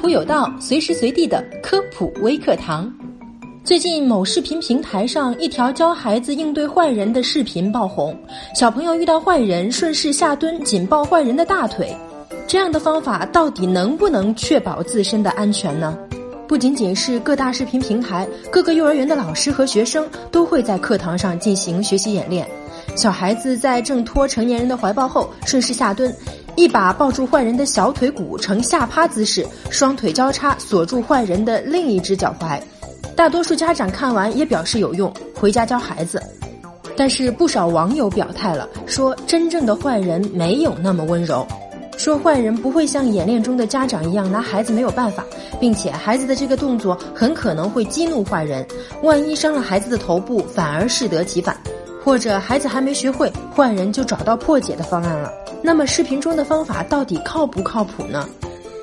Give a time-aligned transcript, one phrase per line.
[0.00, 2.90] 普有道，随时随地的科普微课堂。
[3.64, 8.16] 最近某视频平台上，一条教孩子应对坏人的视频爆红。
[8.54, 11.94] 小朋友遇到坏人，顺势下蹲紧抱坏人的大腿，
[12.46, 15.98] 这样的方法到底能不能确保自身的安全呢？
[16.46, 22.48] 不仅仅是各大视频平台，各个幼儿园的老师和学生都会在课堂上进行学习演练。
[22.94, 26.14] 小孩子在挣脱成年人的怀抱后，顺势下蹲。
[26.58, 32.60] 一把抱住坏人的小腿骨，呈下趴姿势，双腿交叉锁住坏人的另一只脚踝。
[33.14, 36.20] 大多数家长看完也表示有用，回家教孩子。
[36.96, 41.46] 但是不少网友表态了，说真正的坏人没有那么温柔，
[41.96, 45.24] 说坏人不会像演练中的家长一样拿孩子没有办法，
[45.60, 48.66] 并且孩子的这个动作很可能会激怒坏人，
[49.04, 51.56] 万一伤了孩子的头部，反而适得其反。
[52.04, 55.32] 或者孩子还没学会，坏人就找到破解的方案了。
[55.62, 58.28] 那么视频中的方法到底靠不靠谱呢？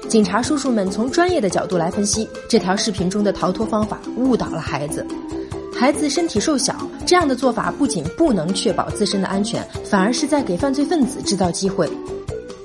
[0.08, 5.06] 警察叔叔们从专业的角度来分析，这条视频中的逃脱方法误导了孩子。
[5.74, 11.90] 孩子身体瘦小，这样的做法不仅不能确保自身的安全，反而是在给犯罪分子制造机会。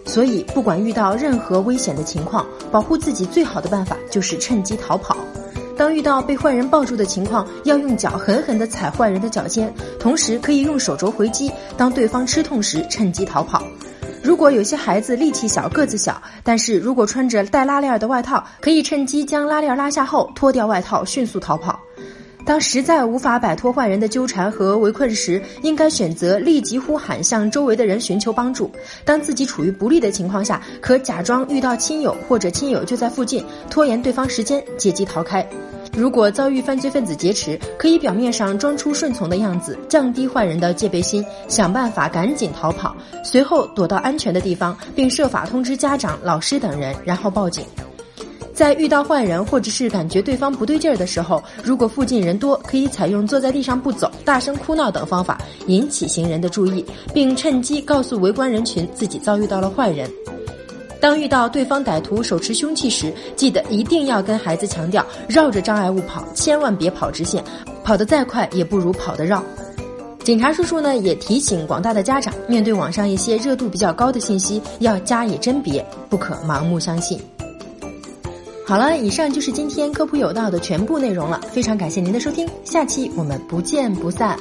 [0.05, 5.17] 所以，不管遇到任何危险的情况，保护自己最好的办法就是趁机逃跑。
[5.77, 13.63] 当遇到被坏人抱住的情况，要用脚狠狠地踩坏人的脚尖，同时可以用手肘回击，当对方吃痛时趁机逃跑。
[14.31, 21.81] 如果有些孩子力气小、个子小，但是如果穿着带拉链的外套，可以趁机将拉链拉下后脱掉外套，迅速逃跑。
[22.47, 28.71] 当实在无法摆脱坏人的纠缠和围困时，应该选择立即呼喊，向周围的人寻求帮助。
[29.05, 35.45] 当自己处于不利的情况下，可假装遇到亲友或者亲友就在附近，拖延对方时间，借机逃开。
[35.93, 47.65] 如果遭遇犯罪分子劫持，可以表面上装出顺从的样子，降低坏人的戒备心，想办法赶紧逃跑，随后躲到安全的地方，并设法通知家长、老师等人，然后报警。
[48.55, 56.85] 在遇到坏人或者是感觉对方不对劲儿的时候，如果附近人多，可以采用坐在地上不走、大声哭闹等方法，引起行人的注意，
[57.15, 60.09] 并趁机告诉围观人群自己遭遇到了坏人。
[61.01, 67.43] 当遇到对方歹徒手持凶器时，记得一定要跟孩子强调绕着障碍物跑，千万别跑直线，
[67.83, 69.43] 跑得再快也不如跑得绕。
[70.23, 77.19] 警察叔叔呢也提醒广大的家长，面对网上一些热度比较高的信息，要加以甄别，不可盲目相信。
[78.67, 84.39] 好了，以上就是今天科普有道的全部内容了，非常感谢您的收听，下期我们不见不散。